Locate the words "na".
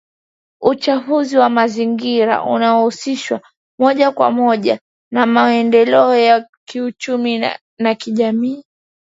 5.11-5.25, 7.79-7.95